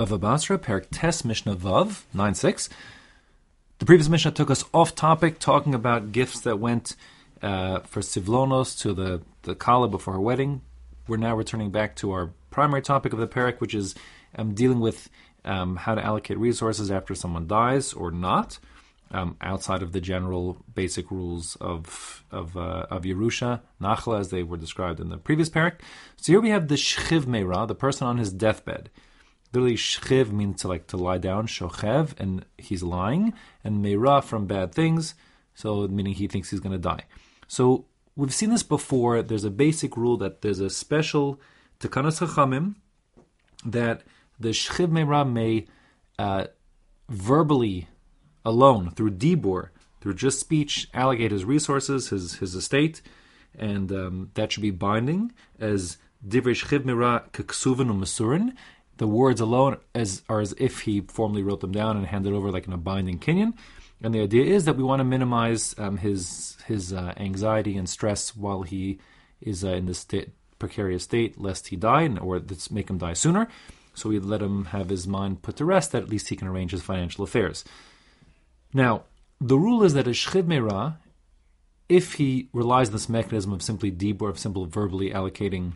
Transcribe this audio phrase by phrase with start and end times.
[0.00, 0.58] Bava Basra,
[0.90, 2.70] Tes Mishnah Vav, 9 6.
[3.80, 6.96] The previous Mishnah took us off topic, talking about gifts that went
[7.42, 10.62] uh, for Sivlonos to the, the Kala before her wedding.
[11.06, 13.94] We're now returning back to our primary topic of the Perik, which is
[14.36, 15.10] um, dealing with
[15.44, 18.58] um, how to allocate resources after someone dies or not,
[19.10, 24.44] um, outside of the general basic rules of of, uh, of Yerusha, Nachla, as they
[24.44, 25.80] were described in the previous Perik.
[26.16, 28.88] So here we have the Shchiv Meira, the person on his deathbed.
[29.52, 33.32] Literally, shchiv means to like to lie down, shochev, and he's lying,
[33.64, 35.14] and meira from bad things,
[35.54, 37.04] so meaning he thinks he's going to die.
[37.48, 39.22] So we've seen this before.
[39.22, 41.40] There's a basic rule that there's a special
[41.80, 42.76] takanas chachamim
[43.64, 44.02] that
[44.38, 45.66] the shchiv meira may
[46.18, 46.46] uh,
[47.08, 47.88] verbally
[48.44, 53.02] alone through dibur, through just speech, allocate his resources, his his estate,
[53.58, 58.54] and um, that should be binding as divrei shchiv meira keksuvin umasurin
[59.00, 62.50] the words alone as are as if he formally wrote them down and handed over
[62.50, 63.54] like in a binding kinyan.
[64.02, 67.88] And the idea is that we want to minimize um, his his uh, anxiety and
[67.88, 68.98] stress while he
[69.40, 70.06] is uh, in this
[70.58, 73.48] precarious state, lest he die or let's make him die sooner.
[73.94, 76.48] So we let him have his mind put to rest that at least he can
[76.48, 77.64] arrange his financial affairs.
[78.74, 79.04] Now,
[79.40, 80.96] the rule is that a shchiv meira,
[81.88, 85.72] if he relies on this mechanism of simply or of simple verbally allocating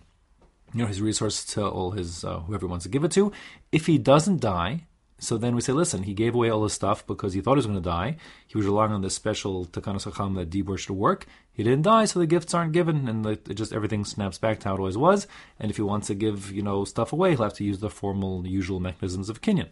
[0.75, 3.33] you know his resources to all his uh, whoever wants to give it to.
[3.73, 4.87] If he doesn't die,
[5.19, 7.59] so then we say, listen, he gave away all his stuff because he thought he
[7.59, 8.17] was going to die.
[8.47, 11.27] He was relying on this special takanas hacham that dibur should work.
[11.53, 14.69] He didn't die, so the gifts aren't given, and the, just everything snaps back to
[14.69, 15.29] how it always was.
[15.61, 17.91] And if he wants to give you know stuff away, he'll have to use the
[17.91, 19.69] formal, usual mechanisms of kinyan.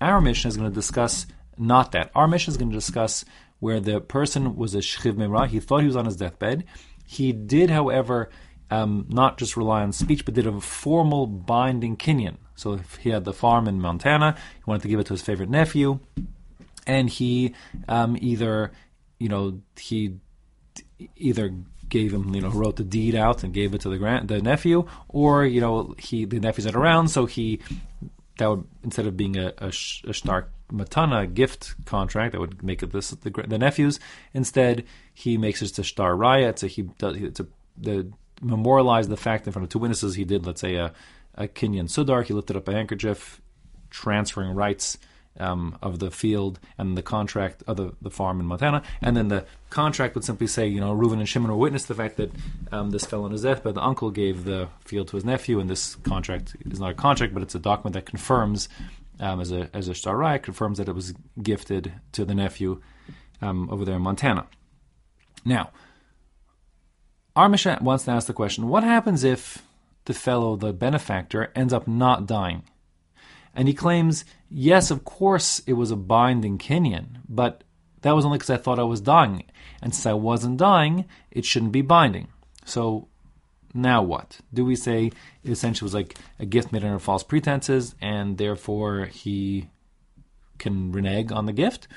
[0.00, 1.26] Our Mishnah is going to discuss
[1.58, 2.10] not that.
[2.14, 3.24] Our Mishnah is going to discuss
[3.60, 5.46] where the person was a shchiv meira.
[5.46, 6.64] He thought he was on his deathbed.
[7.06, 8.30] He did, however,
[8.72, 12.36] um, not just rely on speech, but did a formal binding kinyan.
[12.54, 15.22] So if he had the farm in Montana, he wanted to give it to his
[15.22, 16.00] favorite nephew,
[16.86, 17.54] and he
[17.86, 18.72] um, either,
[19.18, 20.16] you know, he
[21.16, 21.54] either
[21.88, 24.40] gave him, you know, wrote the deed out and gave it to the grand, the
[24.40, 27.60] nephew, or you know, he the nephew's not around, so he
[28.38, 32.82] that would instead of being a, a, a shtar matana gift contract that would make
[32.82, 34.00] it this the, the nephews,
[34.32, 36.62] instead he makes it to shtar raya.
[36.62, 37.46] A he does it's a
[37.76, 38.10] the
[38.42, 40.92] memorialize the fact in front of two witnesses he did, let's say, a,
[41.34, 43.40] a Kinyan Sudar, he lifted up a handkerchief,
[43.90, 44.98] transferring rights
[45.38, 48.82] um, of the field and the contract of the, the farm in Montana.
[49.00, 51.94] And then the contract would simply say, you know, Reuven and Shimon were witness the
[51.94, 52.30] fact that
[52.70, 55.60] um, this fell on his death, but the uncle gave the field to his nephew,
[55.60, 58.68] and this contract is not a contract, but it's a document that confirms,
[59.20, 62.80] um, as a as a shtarai, confirms that it was gifted to the nephew
[63.40, 64.46] um, over there in Montana.
[65.44, 65.70] Now,
[67.34, 67.48] our
[67.80, 69.62] wants to ask the question what happens if
[70.04, 72.62] the fellow, the benefactor, ends up not dying?
[73.54, 77.64] And he claims, yes, of course it was a binding kinyan, but
[78.02, 79.44] that was only because I thought I was dying.
[79.80, 82.28] And since I wasn't dying, it shouldn't be binding.
[82.64, 83.08] So
[83.74, 84.38] now what?
[84.52, 85.12] Do we say
[85.42, 89.70] it essentially was like a gift made under false pretenses and therefore he
[90.58, 91.88] can renege on the gift?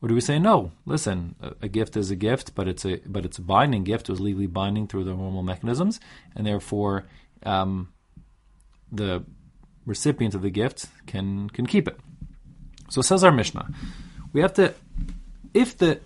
[0.00, 0.70] Or do we say no?
[0.86, 4.08] Listen, a, gift is a gift, but it's a but it's a binding gift.
[4.08, 5.98] It was legally binding through the normal mechanisms,
[6.36, 7.06] and therefore
[7.42, 7.92] um,
[8.92, 9.24] the
[9.86, 11.98] recipient of the gift can can keep it.
[12.90, 13.68] So says our Mishnah,
[14.32, 14.72] we have to
[15.52, 16.00] if the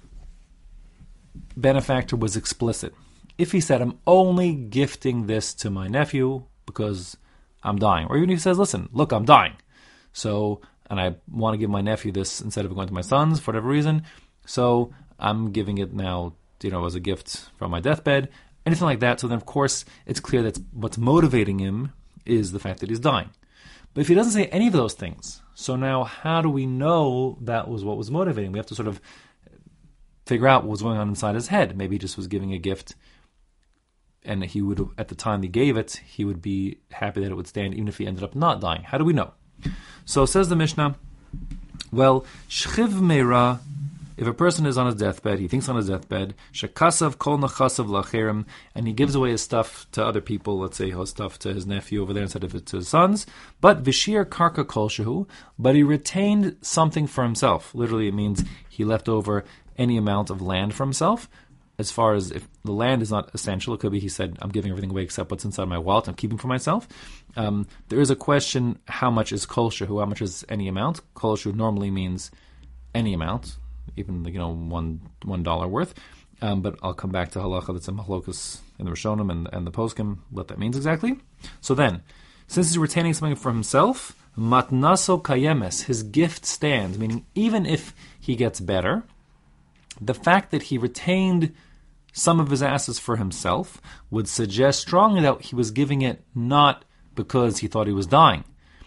[1.55, 2.95] benefactor was explicit,
[3.37, 7.19] if he said, "I'm only gifting this to my nephew because
[7.63, 9.57] I'm dying," or even if he says, "Listen, look, I'm dying,"
[10.15, 13.41] so and I want to give my nephew this instead of going to my sons
[13.41, 14.03] for whatever reason.
[14.45, 18.29] So I'm giving it now, you know, as a gift from my deathbed,
[18.67, 19.19] anything like that.
[19.19, 21.93] So then, of course, it's clear that what's motivating him
[22.27, 23.31] is the fact that he's dying.
[23.95, 27.39] But if he doesn't say any of those things, so now how do we know
[27.41, 28.53] that was what was motivating?
[28.53, 29.01] We have to sort of
[30.27, 31.75] figure out what was going on inside his head.
[31.75, 32.97] Maybe he just was giving a gift,
[34.25, 37.35] and he would, at the time he gave it, he would be happy that it
[37.35, 38.83] would stand, even if he ended up not dying.
[38.83, 39.33] How do we know?
[40.05, 40.97] So says the Mishnah,
[41.91, 43.61] well, shchiv meira,
[44.17, 47.87] if a person is on his deathbed, he thinks on his deathbed, shekasav kol nachasav
[47.87, 48.45] lacherim,
[48.75, 51.67] and he gives away his stuff to other people, let's say his stuff to his
[51.67, 53.27] nephew over there instead of it to his sons,
[53.61, 55.27] but vishir karka kol shehu,
[55.59, 57.75] but he retained something for himself.
[57.75, 59.45] Literally, it means he left over
[59.79, 61.29] any amount of land for himself,
[61.83, 64.51] as far as if the land is not essential, it could be he said, I'm
[64.57, 66.89] giving everything away except what's inside my wallet, I'm keeping for myself.
[67.37, 71.01] Um, there is a question how much is kol shehu, how much is any amount?
[71.15, 72.31] Kol shehu normally means
[72.95, 73.57] any amount,
[73.97, 75.93] even you know one one dollar worth.
[76.41, 79.67] Um, but I'll come back to halacha that's in machlokas in the Rishonim and, and
[79.67, 81.19] the poskim, what that means exactly.
[81.61, 82.03] So then,
[82.49, 88.35] since he's retaining something for himself, matnaso kayemes, his gift stands, meaning even if he
[88.35, 89.05] gets better,
[90.01, 91.55] the fact that he retained
[92.13, 93.81] some of his assets for himself
[94.11, 98.45] would suggest strongly that he was giving it not because he thought he was dying.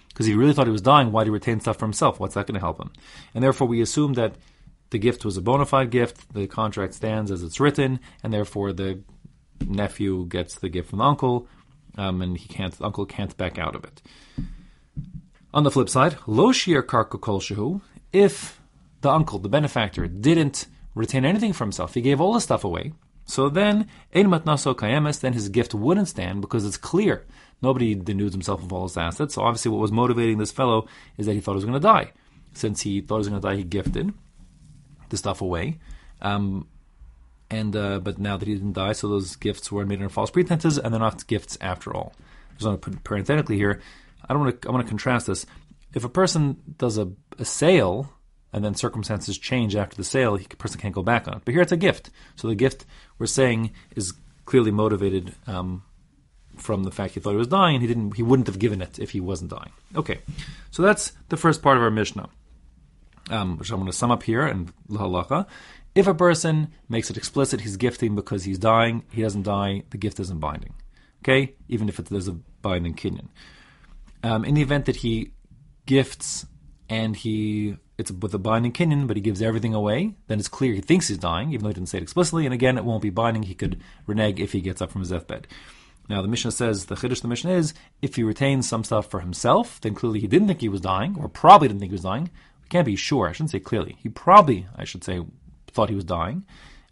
[0.10, 2.20] Because he really thought he was dying, why did he retain stuff for himself?
[2.20, 2.92] What's that going to help him?
[3.34, 4.36] And therefore, we assume that
[4.92, 8.72] the gift was a bona fide gift, the contract stands as it's written, and therefore
[8.72, 9.02] the
[9.68, 11.48] nephew gets the gift from the uncle,
[11.98, 14.02] um, and he can't, the uncle can't back out of it.
[15.54, 17.82] On the flip side, lo shir karka shehu,
[18.14, 18.62] if
[19.02, 22.94] the uncle, the benefactor, didn't retain anything for himself, he gave all the stuff away,
[23.26, 27.26] so then, ein matnaso kayemes, then his gift wouldn't stand because it's clear.
[27.62, 29.34] Nobody denudes himself of all his assets.
[29.34, 30.88] So obviously what was motivating this fellow
[31.18, 32.12] is that he thought he was going to die.
[32.54, 34.14] Since he thought he was going to die, he gifted
[35.10, 35.80] the stuff away.
[36.22, 36.68] Um,
[37.50, 40.32] and uh, but now that he didn't die, so those gifts were made under false
[40.32, 42.14] pretenses, and they're not gifts after all.
[42.56, 43.82] Just want to put parenthetically here.
[44.28, 44.68] I don't want to.
[44.68, 45.46] I want to contrast this.
[45.94, 48.12] If a person does a, a sale
[48.56, 51.42] and then circumstances change after the sale, the person can't go back on it.
[51.44, 52.10] But here it's a gift.
[52.38, 52.86] So the gift
[53.20, 54.14] we're saying is
[54.46, 55.84] clearly motivated um,
[56.56, 57.82] from the fact he thought he was dying.
[57.82, 58.16] He didn't.
[58.16, 59.74] He wouldn't have given it if he wasn't dying.
[59.94, 60.20] Okay,
[60.72, 62.30] so that's the first part of our Mishnah,
[63.30, 65.48] um, which I'm going to sum up here and halacha.
[65.94, 69.84] If a person makes it explicit he's gifting because he's dying, he doesn't die.
[69.90, 70.76] The gift isn't binding.
[71.24, 73.28] Okay, even if it, there's a binding kinyan.
[74.24, 75.32] Um, in the event that he
[75.86, 76.46] gifts
[76.90, 80.74] and he it's with a binding kinyan, but he gives everything away, then it's clear
[80.74, 82.46] he thinks he's dying, even though he didn't say it explicitly.
[82.46, 83.44] And again, it won't be binding.
[83.44, 85.48] He could renege if he gets up from his deathbed.
[86.10, 89.22] Now, the Mishnah says the Chiddush the Mishnah is if he retains some stuff for
[89.22, 92.04] himself, then clearly he didn't think he was dying, or probably didn't think he was
[92.04, 92.30] dying.
[92.64, 93.30] We can't be sure.
[93.30, 93.98] I shouldn't say clearly.
[94.04, 95.22] He probably, I should say,
[95.68, 96.46] thought he was dying,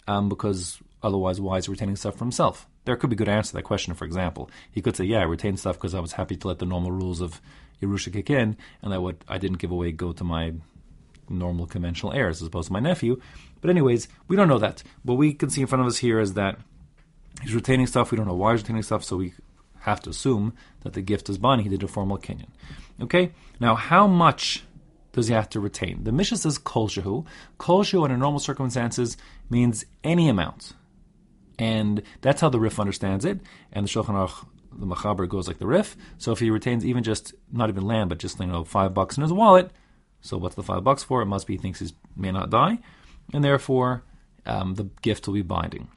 [0.08, 2.68] um, because otherwise, why is he retaining stuff for himself?
[2.86, 3.94] There could be a good answer to that question.
[3.94, 6.60] For example, he could say, "Yeah, I retained stuff because I was happy to let
[6.60, 7.42] the normal rules of
[7.84, 10.54] Yerusha kick in, and that what I didn't give away go to my
[11.30, 13.20] normal conventional heirs as opposed to my nephew.
[13.62, 14.84] But anyways, we don't know that.
[15.04, 16.60] What we can see in front of us here is that
[17.42, 18.12] he's retaining stuff.
[18.12, 19.34] We don't know why he's retaining stuff, so we
[19.80, 21.66] have to assume that the gift is binding.
[21.66, 22.48] He did a formal kinyan.
[23.02, 23.32] Okay.
[23.60, 24.64] Now, how much
[25.14, 26.04] does he have to retain?
[26.04, 27.26] The Mishnah says kol shehu.
[27.58, 29.18] Kol shehu under normal circumstances
[29.50, 30.74] means any amount,
[31.58, 33.40] and that's how the Rif understands it.
[33.72, 34.46] And the Shulchan Aruch,
[34.78, 35.96] the Machaber goes like the Rif.
[36.18, 39.18] So if he retains even just not even land, but just you know five bucks
[39.18, 39.72] in his wallet,
[40.22, 41.22] so what's the five bucks for?
[41.22, 42.80] It must be he thinks he may not die,
[43.34, 44.04] and therefore
[44.46, 45.90] um, the gift will be binding.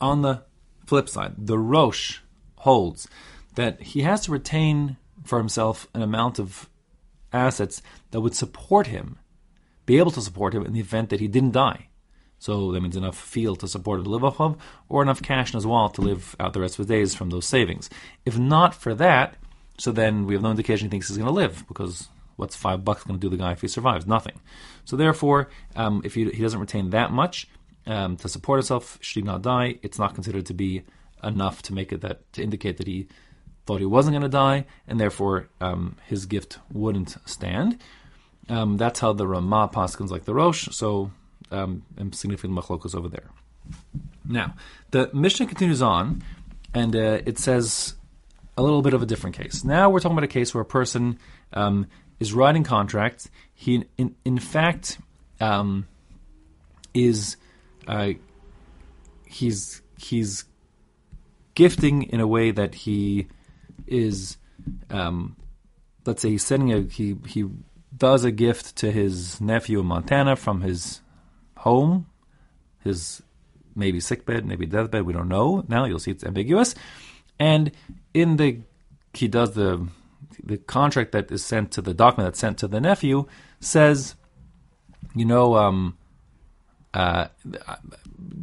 [0.00, 0.42] On the
[0.86, 2.18] flip side, the Rosh
[2.56, 3.08] holds
[3.54, 6.68] that he has to retain for himself an amount of
[7.32, 9.18] assets that would support him,
[9.86, 11.88] be able to support him in the event that he didn't die.
[12.42, 14.56] So that means enough field to support him to live off of,
[14.88, 17.30] or enough cash in his wallet to live out the rest of his days from
[17.30, 17.88] those savings.
[18.26, 19.36] If not for that,
[19.78, 22.84] so then we have no indication he thinks he's going to live because what's five
[22.84, 24.08] bucks going to do the guy if he survives?
[24.08, 24.40] Nothing.
[24.84, 27.46] So therefore, um, if he, he, doesn't retain that much
[27.86, 30.82] um, to support himself, should he not die, it's not considered to be
[31.22, 33.06] enough to make it that to indicate that he
[33.66, 37.78] thought he wasn't going to die, and therefore um, his gift wouldn't stand.
[38.48, 40.68] Um, that's how the Ramah paskins like the Rosh.
[40.72, 41.12] So
[41.52, 41.82] um,
[42.12, 43.30] significant machlokas over there.
[44.24, 44.54] Now
[44.90, 46.22] the Mishnah continues on,
[46.74, 47.94] and uh, it says
[48.56, 49.64] a little bit of a different case.
[49.64, 51.18] Now we're talking about a case where a person
[51.52, 51.86] um,
[52.20, 53.30] is writing contracts.
[53.54, 54.98] He, in, in fact,
[55.40, 55.86] um,
[56.94, 57.36] is
[57.86, 58.12] uh,
[59.26, 60.44] he's he's
[61.54, 63.28] gifting in a way that he
[63.86, 64.36] is,
[64.90, 65.36] um,
[66.06, 67.44] let's say, he's sending a he he
[67.96, 71.01] does a gift to his nephew in Montana from his
[71.62, 72.06] home,
[72.82, 73.22] his
[73.74, 75.02] maybe sickbed, maybe deathbed.
[75.04, 75.84] We don't know now.
[75.84, 76.74] You'll see it's ambiguous,
[77.38, 77.72] and
[78.12, 78.60] in the
[79.14, 79.86] he does the
[80.42, 83.26] the contract that is sent to the document that's sent to the nephew
[83.60, 84.16] says,
[85.14, 85.96] you know, um,
[86.94, 87.28] uh,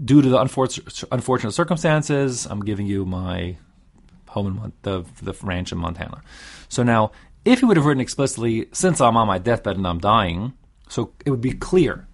[0.05, 3.57] due to the unfortunate, unfortunate circumstances, I'm giving you my
[4.29, 6.21] home in Mon- the the ranch in Montana.
[6.69, 7.11] So now,
[7.43, 10.53] if he would have written explicitly, since I'm on my deathbed and I'm dying,
[10.87, 12.07] so it would be clear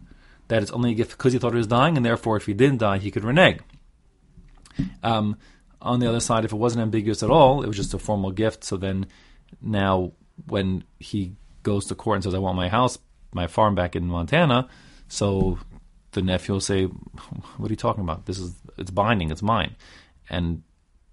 [0.48, 2.54] that it's only a gift because he thought he was dying, and therefore, if he
[2.54, 3.60] didn't die, he could renege.
[5.04, 5.38] Um,
[5.82, 8.32] on the other side, if it wasn't ambiguous at all, it was just a formal
[8.32, 8.64] gift.
[8.64, 9.08] So then
[9.62, 10.12] now,
[10.48, 12.98] when he goes to court and says, "I want my house,
[13.34, 14.68] my farm back in Montana,"
[15.08, 15.60] so
[16.12, 18.26] the nephew will say, "What are you talking about?
[18.26, 19.32] This is it's binding.
[19.32, 19.76] It's mine,"
[20.30, 20.64] and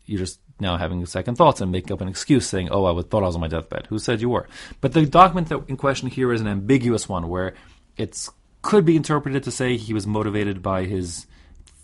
[0.06, 3.22] you're just now having second thoughts and make up an excuse saying, "Oh, I thought
[3.22, 4.48] I was on my deathbed." Who said you were?
[4.80, 7.54] But the document that in question here is an ambiguous one, where
[7.96, 8.28] it
[8.62, 11.26] could be interpreted to say he was motivated by his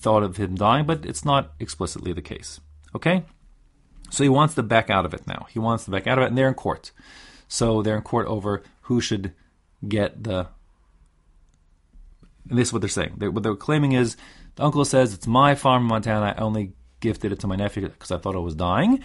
[0.00, 2.60] thought of him dying, but it's not explicitly the case.
[2.94, 3.24] Okay.
[4.10, 5.46] So he wants to back out of it now.
[5.50, 6.92] He wants to back out of it, and they're in court.
[7.48, 9.34] So they're in court over who should
[9.86, 10.48] get the.
[12.48, 13.16] And this is what they're saying.
[13.18, 14.16] They, what they're claiming is
[14.54, 16.34] the uncle says it's my farm in Montana.
[16.36, 19.04] I only gifted it to my nephew because I thought I was dying,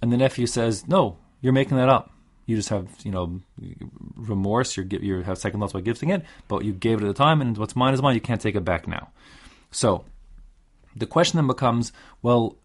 [0.00, 2.13] and the nephew says, "No, you're making that up.
[2.46, 3.40] You just have you know
[4.16, 4.76] remorse.
[4.76, 7.40] You you have second thoughts about gifting it, but you gave it at the time,
[7.40, 8.14] and what's mine is mine.
[8.14, 9.10] You can't take it back now."
[9.70, 10.04] So
[10.96, 12.56] the question then becomes, well,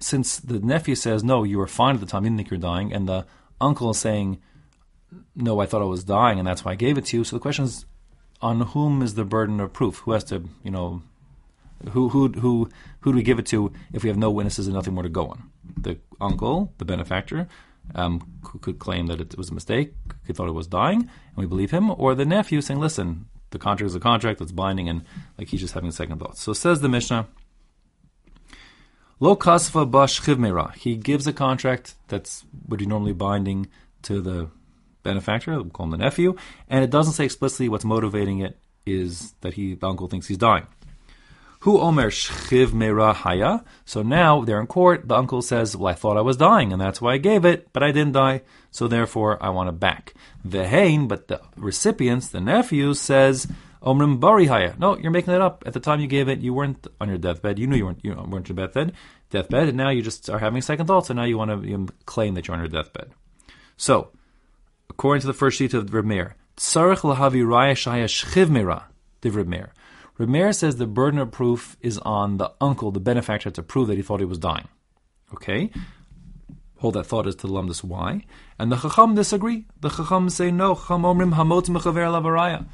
[0.00, 2.56] since the nephew says, no, you were fine at the time, you didn't think you
[2.56, 3.26] were dying, and the
[3.60, 4.38] uncle is saying,
[5.34, 7.24] no, I thought I was dying, and that's why I gave it to you.
[7.24, 7.86] So the question is,
[8.40, 9.98] on whom is the burden of proof?
[9.98, 11.02] Who has to, you know,
[11.90, 12.68] who who who
[13.00, 15.08] who do we give it to if we have no witnesses and nothing more to
[15.08, 15.50] go on?
[15.76, 17.48] The uncle, the benefactor,
[17.94, 19.94] um, could claim that it was a mistake,
[20.26, 23.58] he thought it was dying, and we believe him, or the nephew saying, listen, the
[23.58, 25.02] contract is a contract that's binding, and
[25.38, 26.42] like he's just having second thoughts.
[26.42, 27.28] So says the Mishnah.
[29.20, 30.76] Lo kasva bash.
[30.76, 33.68] He gives a contract that's would be normally binding
[34.02, 34.50] to the
[35.02, 36.36] benefactor, we'll call him the nephew,
[36.68, 40.38] and it doesn't say explicitly what's motivating it is that he the uncle thinks he's
[40.38, 40.66] dying.
[41.64, 43.64] Hu omer shchiv mera haya.
[43.86, 45.08] So now they're in court.
[45.08, 47.72] The uncle says, "Well, I thought I was dying, and that's why I gave it,
[47.72, 48.42] but I didn't die.
[48.70, 50.12] So therefore, I want it back."
[50.44, 53.46] The Vehain, but the recipients, the nephew, says,
[53.82, 55.64] "Omrim bari haya." No, you're making it up.
[55.64, 57.58] At the time you gave it, you weren't on your deathbed.
[57.58, 58.04] You knew you weren't.
[58.04, 58.92] You weren't your deathbed.
[59.30, 62.34] Deathbed, and now you just are having second thoughts, and now you want to claim
[62.34, 63.08] that you're on your deathbed.
[63.78, 64.10] So,
[64.90, 68.84] according to the first sheet of Reb Meir, tzarich lahavi raya shaya shchiv mera,
[69.22, 69.72] div Meir.
[70.18, 73.96] Rameir says the burden of proof is on the uncle, the benefactor, to prove that
[73.96, 74.68] he thought he was dying.
[75.32, 75.70] Okay?
[76.78, 78.24] Hold that thought as to the lumdus why.
[78.58, 79.66] And the Chacham disagree.
[79.80, 80.74] The Chacham say no.
[80.74, 82.66] Chacham omrim hamot mechaver lavaraya.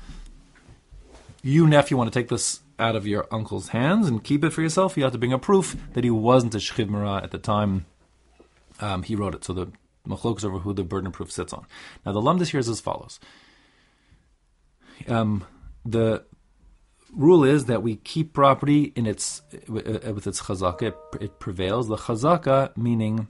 [1.43, 4.61] You, nephew, want to take this out of your uncle's hands and keep it for
[4.61, 4.97] yourself.
[4.97, 7.87] You have to bring a proof that he wasn't a shchiv at the time
[8.81, 9.45] um, he wrote it.
[9.45, 9.73] So the
[10.07, 11.67] machlok is over who the burden of proof sits on.
[12.05, 13.21] Now the lumdus here is as follows.
[15.09, 15.45] Um,
[15.85, 16.25] the
[17.13, 20.83] rule is that we keep property in its with its chazaka.
[20.83, 21.89] It, it prevails.
[21.89, 23.29] The chazaka meaning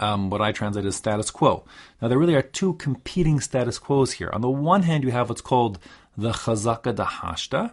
[0.00, 1.64] um, what I translate as status quo.
[2.00, 4.30] Now there really are two competing status quos here.
[4.32, 5.78] On the one hand, you have what's called
[6.16, 7.72] the chazaka dahashta,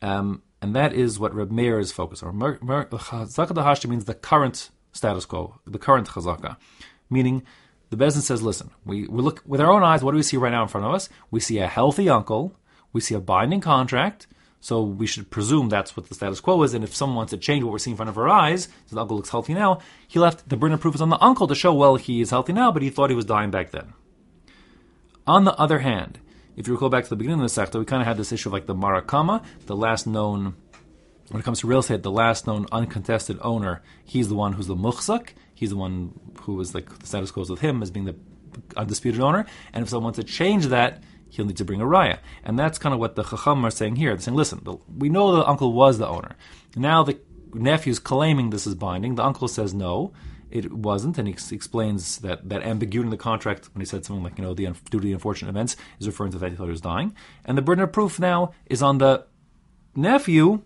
[0.00, 2.38] um, and that is what Reb Meir is focused on.
[2.38, 6.56] Chazaka dahashta means the current status quo, the current chazaka,
[7.10, 7.42] meaning.
[7.90, 10.38] The Bezin says, listen, we, we look with our own eyes, what do we see
[10.38, 11.10] right now in front of us?
[11.30, 12.56] We see a healthy uncle,
[12.94, 14.26] we see a binding contract,
[14.62, 16.72] so we should presume that's what the status quo is.
[16.72, 19.00] And if someone wants to change what we're seeing in front of our eyes, the
[19.00, 21.54] uncle looks healthy now, he left the burden of proof is on the uncle to
[21.56, 23.92] show, well, he is healthy now, but he thought he was dying back then.
[25.26, 26.20] On the other hand,
[26.56, 28.30] if you recall back to the beginning of the sector, we kind of had this
[28.30, 30.54] issue of like the marakama, the last known,
[31.30, 34.68] when it comes to real estate, the last known uncontested owner, he's the one who's
[34.68, 37.90] the muchzak, he's the one who was like the status quo is with him as
[37.90, 38.14] being the
[38.76, 39.44] undisputed owner.
[39.72, 42.18] And if someone wants to change that, he'll need to bring a raya.
[42.44, 44.10] And that's kind of what the Chacham are saying here.
[44.10, 46.36] They're saying, listen, the, we know the uncle was the owner.
[46.76, 47.18] Now the
[47.54, 49.14] nephew's claiming this is binding.
[49.14, 50.12] The uncle says no,
[50.50, 54.22] it wasn't, and he explains that that ambiguity in the contract when he said something
[54.22, 56.62] like, you know, the due to the unfortunate events is referring to the fact he
[56.62, 57.16] he was dying.
[57.46, 59.24] And the burden of proof now is on the
[59.96, 60.60] nephew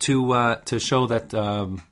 [0.00, 1.82] to uh, to show that um,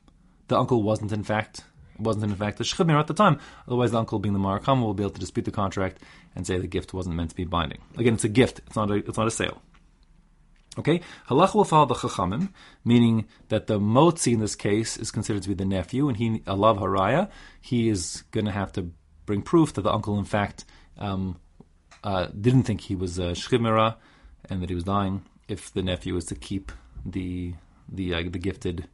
[0.49, 1.63] the uncle wasn't in fact
[1.99, 3.39] wasn't in fact a shchimir at the time.
[3.67, 5.99] Otherwise, the uncle, being the marakam, will be able to dispute the contract
[6.35, 7.79] and say the gift wasn't meant to be binding.
[7.97, 9.61] Again, it's a gift; it's not a, it's not a sale.
[10.77, 12.49] Okay, halach will follow the chachamim,
[12.85, 16.39] meaning that the motzi in this case is considered to be the nephew, and he
[16.41, 17.29] alav haraya.
[17.59, 18.91] He is going to have to
[19.25, 20.65] bring proof that the uncle, in fact,
[20.97, 21.39] um,
[22.03, 23.95] uh, didn't think he was a shchimera
[24.49, 25.23] and that he was dying.
[25.47, 26.71] If the nephew is to keep
[27.05, 27.53] the
[27.87, 28.87] the uh, the gifted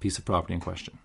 [0.00, 0.98] piece of property in question.